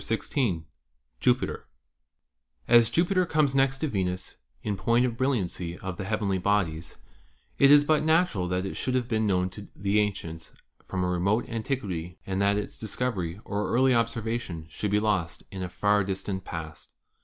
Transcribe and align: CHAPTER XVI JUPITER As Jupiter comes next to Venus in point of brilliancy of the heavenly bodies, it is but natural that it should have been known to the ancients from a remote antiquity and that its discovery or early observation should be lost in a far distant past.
CHAPTER 0.01 0.17
XVI 0.17 0.63
JUPITER 1.19 1.67
As 2.67 2.89
Jupiter 2.89 3.27
comes 3.27 3.53
next 3.53 3.77
to 3.77 3.87
Venus 3.87 4.37
in 4.63 4.75
point 4.75 5.05
of 5.05 5.15
brilliancy 5.15 5.77
of 5.77 5.97
the 5.97 6.05
heavenly 6.05 6.39
bodies, 6.39 6.97
it 7.59 7.69
is 7.69 7.83
but 7.83 8.01
natural 8.03 8.47
that 8.47 8.65
it 8.65 8.73
should 8.75 8.95
have 8.95 9.07
been 9.07 9.27
known 9.27 9.51
to 9.51 9.67
the 9.75 9.99
ancients 9.99 10.53
from 10.87 11.03
a 11.03 11.07
remote 11.07 11.47
antiquity 11.47 12.17
and 12.25 12.41
that 12.41 12.57
its 12.57 12.79
discovery 12.79 13.39
or 13.45 13.69
early 13.69 13.93
observation 13.93 14.65
should 14.71 14.89
be 14.89 14.99
lost 14.99 15.43
in 15.51 15.61
a 15.61 15.69
far 15.69 16.03
distant 16.03 16.43
past. 16.45 16.95